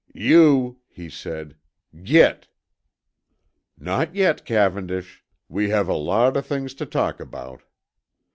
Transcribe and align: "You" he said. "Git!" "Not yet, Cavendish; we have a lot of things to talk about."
"You" 0.15 0.77
he 0.89 1.11
said. 1.11 1.57
"Git!" 2.01 2.47
"Not 3.77 4.15
yet, 4.15 4.45
Cavendish; 4.45 5.23
we 5.47 5.69
have 5.69 5.87
a 5.87 5.93
lot 5.93 6.35
of 6.35 6.43
things 6.47 6.73
to 6.81 6.87
talk 6.87 7.19
about." 7.19 7.61